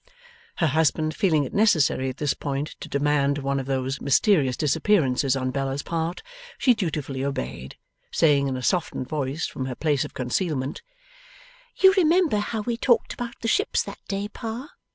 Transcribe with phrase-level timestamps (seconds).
[0.55, 5.35] Her husband feeling it necessary at this point to demand one of those mysterious disappearances
[5.35, 6.23] on Bella's part,
[6.57, 7.77] she dutifully obeyed;
[8.11, 10.81] saying in a softened voice from her place of concealment:
[11.75, 14.69] 'You remember how we talked about the ships that day, Pa?